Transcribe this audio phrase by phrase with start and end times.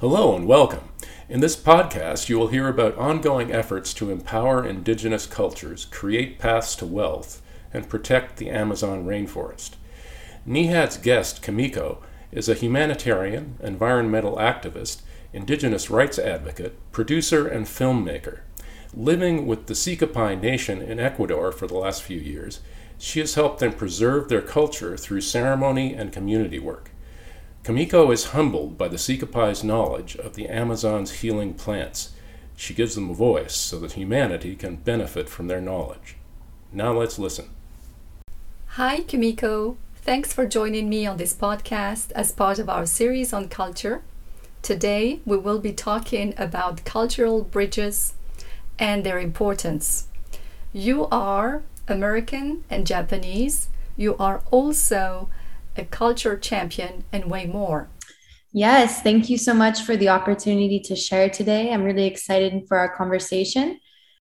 [0.00, 0.90] Hello and welcome.
[1.28, 6.76] In this podcast, you will hear about ongoing efforts to empower indigenous cultures, create paths
[6.76, 7.42] to wealth,
[7.74, 9.72] and protect the Amazon rainforest.
[10.46, 11.98] NIHAD's guest, Kumiko,
[12.30, 18.42] is a humanitarian, environmental activist, indigenous rights advocate, producer, and filmmaker.
[18.94, 22.60] Living with the Siekopai Nation in Ecuador for the last few years,
[22.98, 26.92] she has helped them preserve their culture through ceremony and community work.
[27.64, 32.12] Kumiko is humbled by the Siekopai's knowledge of the Amazon's healing plants.
[32.56, 36.16] She gives them a voice so that humanity can benefit from their knowledge.
[36.72, 37.50] Now let's listen.
[38.72, 39.76] Hi, Kumiko.
[39.96, 44.02] Thanks for joining me on this podcast as part of our series on culture.
[44.62, 48.14] Today, we will be talking about cultural bridges
[48.78, 50.08] and their importance.
[50.72, 53.68] You are American and Japanese.
[53.96, 55.28] You are also
[55.78, 57.90] a culture champion, and way more.
[58.52, 61.72] Yes, thank you so much for the opportunity to share today.
[61.72, 63.78] I'm really excited for our conversation.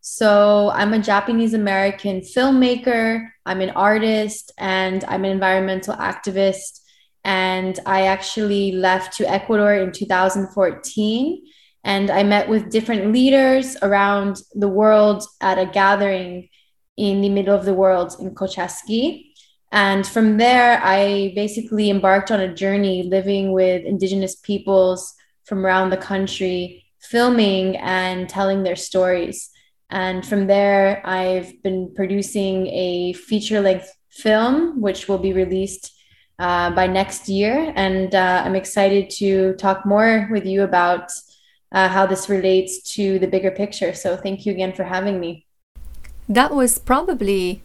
[0.00, 6.80] So, I'm a Japanese American filmmaker, I'm an artist, and I'm an environmental activist.
[7.24, 11.44] And I actually left to Ecuador in 2014.
[11.82, 16.48] And I met with different leaders around the world at a gathering
[16.96, 19.32] in the middle of the world in Cochasquí.
[19.76, 25.12] And from there, I basically embarked on a journey living with Indigenous peoples
[25.44, 29.50] from around the country, filming and telling their stories.
[29.90, 35.92] And from there, I've been producing a feature length film, which will be released
[36.38, 37.70] uh, by next year.
[37.76, 41.10] And uh, I'm excited to talk more with you about
[41.70, 43.92] uh, how this relates to the bigger picture.
[43.92, 45.46] So thank you again for having me.
[46.30, 47.60] That was probably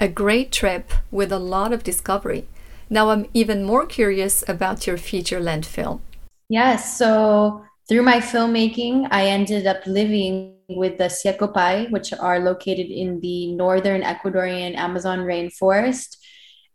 [0.00, 2.46] a great trip with a lot of discovery.
[2.90, 6.02] Now I'm even more curious about your feature length film.
[6.48, 6.98] Yes.
[6.98, 13.20] So through my filmmaking, I ended up living with the Siekopai, which are located in
[13.20, 16.16] the northern Ecuadorian Amazon rainforest.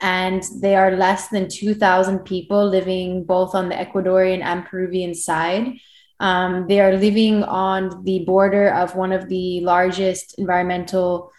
[0.02, 5.74] And they are less than 2,000 people living both on the Ecuadorian and Peruvian side.
[6.20, 11.32] Um, they are living on the border of one of the largest environmental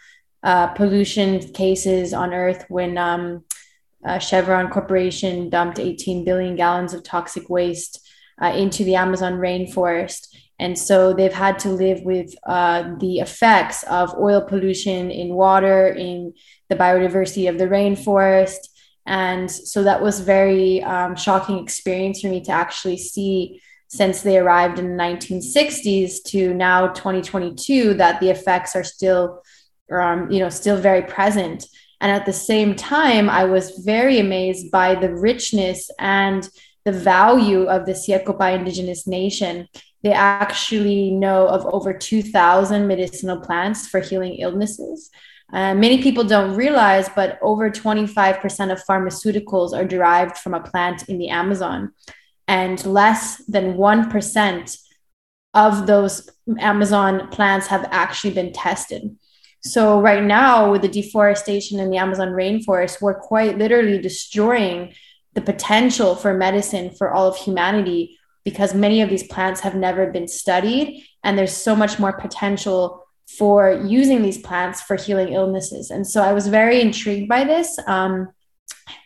[0.43, 3.43] uh, pollution cases on Earth when um,
[4.03, 8.07] uh, Chevron Corporation dumped 18 billion gallons of toxic waste
[8.41, 10.27] uh, into the Amazon rainforest.
[10.59, 15.87] And so they've had to live with uh, the effects of oil pollution in water,
[15.87, 16.33] in
[16.69, 18.67] the biodiversity of the rainforest.
[19.05, 24.37] And so that was very um, shocking experience for me to actually see since they
[24.37, 29.41] arrived in the 1960s to now 2022 that the effects are still
[29.99, 31.65] um, you know, still very present.
[31.99, 36.47] And at the same time, I was very amazed by the richness and
[36.85, 39.67] the value of the Siekopai Indigenous Nation.
[40.03, 45.11] They actually know of over 2,000 medicinal plants for healing illnesses.
[45.53, 51.07] Uh, many people don't realize, but over 25% of pharmaceuticals are derived from a plant
[51.09, 51.91] in the Amazon,
[52.47, 54.77] and less than 1%
[55.53, 56.29] of those
[56.59, 59.15] Amazon plants have actually been tested.
[59.63, 64.93] So right now, with the deforestation in the Amazon rainforest, we're quite literally destroying
[65.33, 70.07] the potential for medicine for all of humanity because many of these plants have never
[70.11, 73.05] been studied and there's so much more potential
[73.37, 75.89] for using these plants for healing illnesses.
[75.89, 78.29] And so i was very intrigued by this um,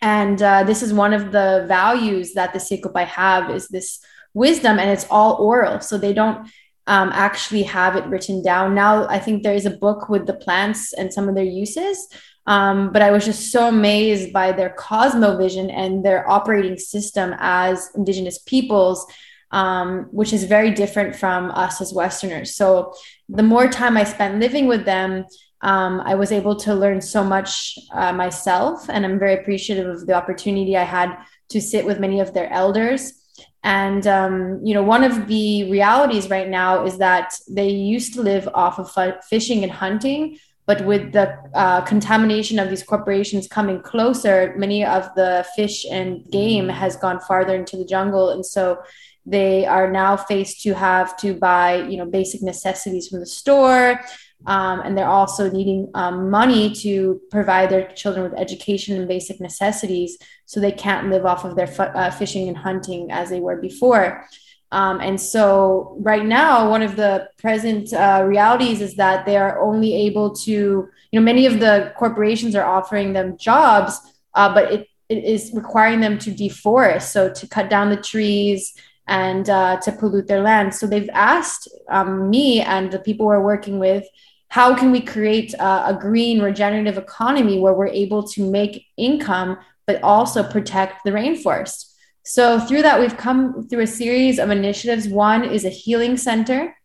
[0.01, 3.99] and uh, this is one of the values that the Siekopai have is this
[4.33, 5.79] wisdom and it's all oral.
[5.79, 6.47] So they don't
[6.87, 8.75] um, actually have it written down.
[8.75, 12.07] Now, I think there is a book with the plants and some of their uses.
[12.47, 17.89] Um, but I was just so amazed by their cosmovision and their operating system as
[17.95, 19.05] Indigenous peoples,
[19.49, 22.55] um, which is very different from us as Westerners.
[22.55, 22.93] So,
[23.29, 25.25] the more time I spent living with them,
[25.61, 28.87] um, I was able to learn so much uh, myself.
[28.87, 31.17] And I'm very appreciative of the opportunity I had
[31.49, 33.24] to sit with many of their elders
[33.63, 38.21] and um, you know, one of the realities right now is that they used to
[38.21, 38.91] live off of
[39.25, 40.37] fishing and hunting,
[40.67, 46.29] but with the uh, contamination of these corporations coming closer, many of the fish and
[46.31, 48.79] game has gone farther into the jungle, and so
[49.25, 53.99] they are now faced to have to buy you know basic necessities from the store
[54.47, 59.39] um, and they're also needing um, money to provide their children with education and basic
[59.39, 63.57] necessities so they can't live off of their uh, fishing and hunting as they were
[63.57, 64.25] before
[64.71, 69.61] um, and so right now one of the present uh, realities is that they are
[69.61, 73.99] only able to you know many of the corporations are offering them jobs
[74.33, 78.75] uh, but it, it is requiring them to deforest so to cut down the trees
[79.07, 80.73] and uh, to pollute their land.
[80.73, 84.05] So they've asked um, me and the people we're working with,
[84.49, 89.57] how can we create a, a green regenerative economy where we're able to make income
[89.87, 91.93] but also protect the rainforest?
[92.23, 95.07] So through that, we've come through a series of initiatives.
[95.07, 96.75] One is a healing center.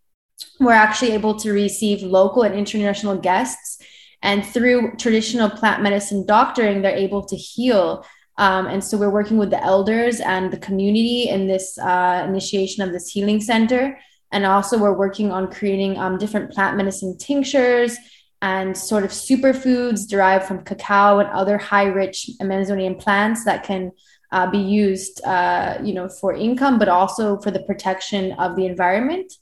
[0.59, 3.79] We're actually able to receive local and international guests.
[4.23, 8.05] And through traditional plant medicine doctoring, they're able to heal
[8.41, 12.83] um, and so we're working with the elders and the community in this uh, initiation
[12.83, 13.99] of this healing center.
[14.33, 17.97] And also, we're working on creating um, different plant medicine tinctures
[18.43, 23.93] and sort of superfoods derived from cacao and other high rich Amazonian plants that can
[24.33, 28.67] uh, be used, uh, you know, for income, but also for the protection of the
[28.67, 29.33] environment.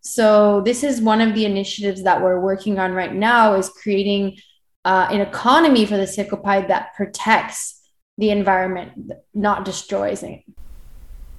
[0.00, 4.38] So this is one of the initiatives that we're working on right now is creating
[4.84, 7.82] uh, an economy for the Siekopai that protects
[8.16, 10.42] the environment, not destroys it.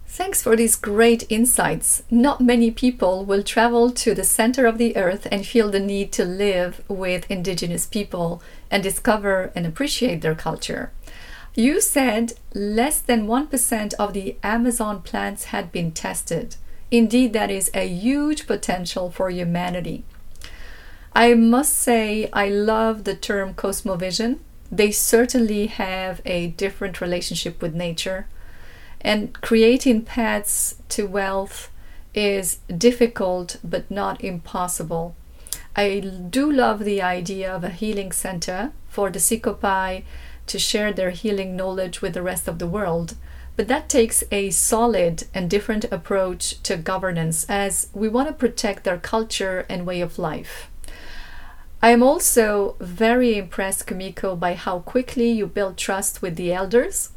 [0.09, 2.01] Thanks for these great insights.
[2.09, 6.11] Not many people will travel to the center of the earth and feel the need
[6.13, 10.91] to live with indigenous people and discover and appreciate their culture.
[11.55, 16.55] You said less than 1% of the Amazon plants had been tested.
[16.89, 20.05] Indeed, that is a huge potential for humanity.
[21.13, 24.39] I must say, I love the term cosmovision
[24.71, 28.27] they certainly have a different relationship with nature.
[29.01, 31.71] And creating paths to wealth
[32.13, 35.15] is difficult but not impossible.
[35.75, 40.03] I do love the idea of a healing center for the Siekopai
[40.47, 43.15] to share their healing knowledge with the rest of the world.
[43.55, 48.83] But that takes a solid and different approach to governance as we want to protect
[48.83, 50.69] their culture and way of life.
[51.81, 57.09] I am also very impressed, Kumiko, by how quickly you built trust with the elders.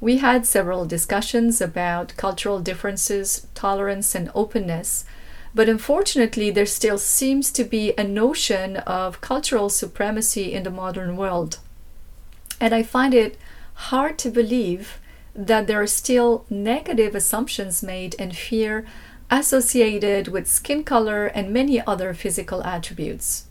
[0.00, 5.04] We had several discussions about cultural differences, tolerance, and openness,
[5.54, 11.16] but unfortunately, there still seems to be a notion of cultural supremacy in the modern
[11.16, 11.58] world.
[12.60, 13.36] And I find it
[13.74, 15.00] hard to believe
[15.34, 18.86] that there are still negative assumptions made and fear
[19.30, 23.44] associated with skin color and many other physical attributes.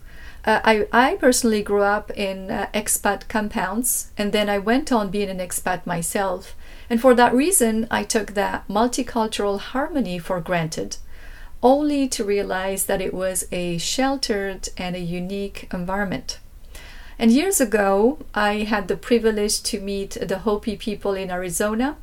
[0.44, 5.10] Uh, I, I personally grew up in uh, expat compounds and then I went on
[5.10, 6.56] being an expat myself.
[6.88, 10.96] And for that reason, I took that multicultural harmony for granted,
[11.62, 16.38] only to realize that it was a sheltered and a unique environment.
[17.18, 21.96] And years ago, I had the privilege to meet the Hopi people in Arizona,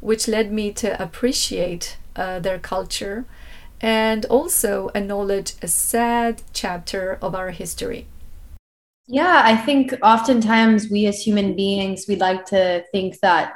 [0.00, 3.26] which led me to appreciate uh, their culture
[3.80, 8.06] and also acknowledge a sad chapter of our history.
[9.08, 13.52] Yeah, I think oftentimes we as human beings, we like to think that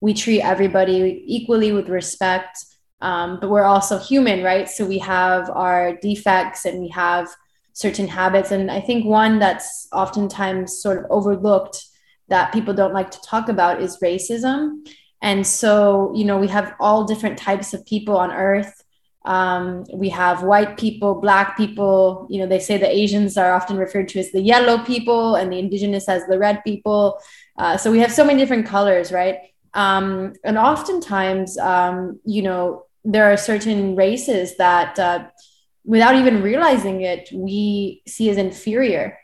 [0.00, 2.64] we treat everybody equally with respect,
[3.00, 4.68] um, but we're also human, right?
[4.68, 7.28] So we have our defects and we have
[7.74, 8.50] certain habits.
[8.50, 11.84] And I think one that's oftentimes sort of overlooked
[12.28, 14.86] that people don't like to talk about is racism.
[15.20, 18.83] And so, you know, we have all different types of people on earth
[19.24, 22.26] um, we have white people, black people.
[22.30, 25.52] You know, they say the Asians are often referred to as the yellow people and
[25.52, 27.18] the indigenous as the red people.
[27.56, 29.38] Uh, so we have so many different colors, right?
[29.72, 35.26] Um, and oftentimes, um, you know, there are certain races that, uh,
[35.84, 39.18] without even realizing it, we see as inferior.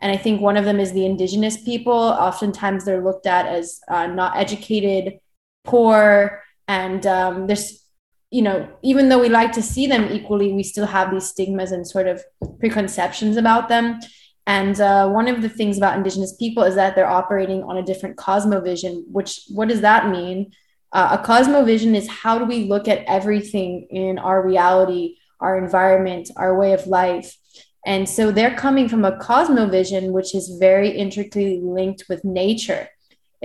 [0.00, 1.94] And I think one of them is the indigenous people.
[1.94, 5.18] Oftentimes, they're looked at as uh, not educated,
[5.64, 7.85] poor, and um, there's
[8.30, 11.72] you know, even though we like to see them equally, we still have these stigmas
[11.72, 12.22] and sort of
[12.58, 14.00] preconceptions about them.
[14.46, 17.82] And uh, one of the things about Indigenous people is that they're operating on a
[17.82, 20.52] different cosmovision, which, what does that mean?
[20.92, 26.30] Uh, a cosmovision is how do we look at everything in our reality, our environment,
[26.36, 27.36] our way of life.
[27.84, 32.88] And so they're coming from a cosmovision, which is very intricately linked with nature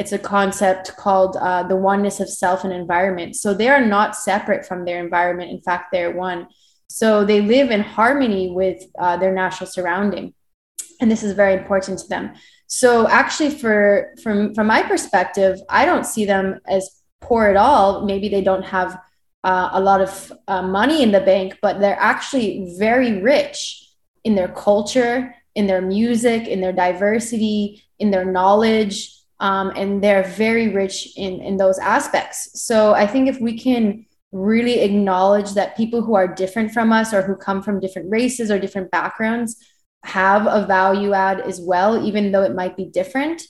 [0.02, 3.36] it's a concept called uh, the oneness of self and environment.
[3.36, 5.52] So they are not separate from their environment.
[5.52, 6.48] In fact, they're one.
[6.88, 10.34] So they live in harmony with uh, their natural surrounding.
[11.00, 12.34] And this is very important to them.
[12.66, 13.78] So actually, for
[14.24, 16.84] from from my perspective, I don't see them as
[17.28, 18.06] poor at all.
[18.12, 18.92] Maybe they don't have
[19.44, 20.12] uh, a lot of
[20.48, 23.58] uh, money in the bank, but they're actually very rich
[24.24, 25.16] in their culture,
[25.60, 31.42] in their music, in their diversity, in their knowledge, um, and they're very rich in
[31.42, 36.34] in those aspects so i think if we can really acknowledge that people who are
[36.34, 39.58] different from us or who come from different races or different backgrounds
[40.04, 43.42] have a value add as well even though it might be different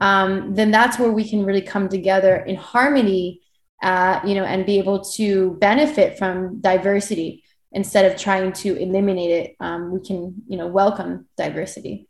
[0.00, 3.42] um, then that's where we can really come together in harmony
[3.82, 7.42] uh, you know, and be able to benefit from diversity
[7.72, 9.56] instead of trying to eliminate it.
[9.60, 12.08] Um, we can, you know, welcome diversity.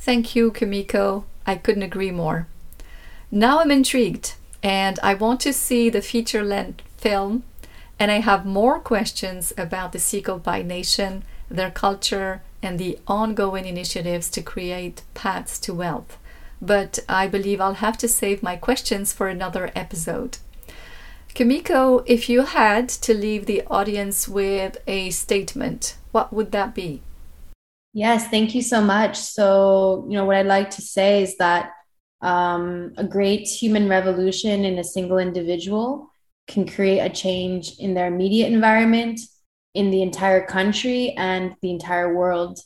[0.00, 1.24] Thank you, Kumiko.
[1.46, 2.46] I couldn't agree more.
[3.30, 7.42] Now I'm intrigued and I want to see the feature length film.
[7.98, 14.30] And I have more questions about the Siekopai Nation, their culture, and the ongoing initiatives
[14.30, 16.16] to create paths to wealth.
[16.62, 20.38] But I believe I'll have to save my questions for another episode.
[21.34, 27.02] Kumiko, if you had to leave the audience with a statement, what would that be?
[27.98, 29.16] Yes, thank you so much.
[29.16, 31.72] So, you know, what I'd like to say is that
[32.22, 36.08] um, a great human revolution in a single individual
[36.46, 39.18] can create a change in their immediate environment,
[39.74, 42.60] in the entire country, and the entire world.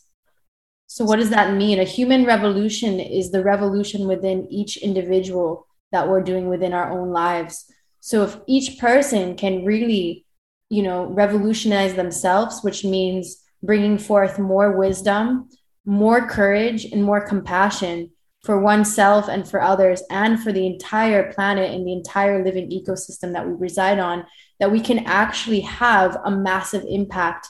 [0.86, 1.80] So, what does that mean?
[1.80, 7.08] A human revolution is the revolution within each individual that we're doing within our own
[7.10, 7.72] lives.
[8.00, 10.26] So, if each person can really,
[10.68, 15.48] you know, revolutionize themselves, which means bringing forth more wisdom,
[15.84, 18.10] more courage, and more compassion
[18.44, 23.32] for oneself and for others and for the entire planet and the entire living ecosystem
[23.32, 24.26] that we reside on,
[24.58, 27.46] that we can actually have a massive impact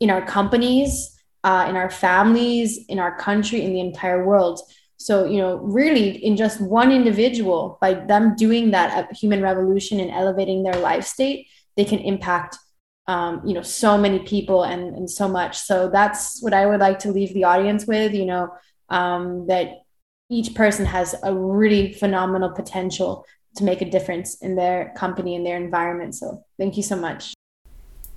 [0.00, 4.60] in our companies, uh, in our families, in our country, in the entire world.
[4.96, 10.10] So, you know, really in just one individual, by them doing that human revolution and
[10.10, 12.58] elevating their life state, they can impact
[13.06, 16.80] um, you know so many people and and so much so that's what i would
[16.80, 18.48] like to leave the audience with you know
[18.88, 19.82] um, that
[20.30, 25.44] each person has a really phenomenal potential to make a difference in their company and
[25.44, 27.34] their environment so thank you so much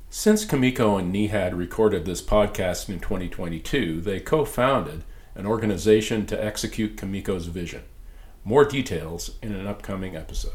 [0.10, 5.04] since Kumiko and Nihad recorded this podcast in 2022, they co founded
[5.36, 7.84] an organization to execute Kumiko's vision.
[8.46, 10.54] More details in an upcoming episode.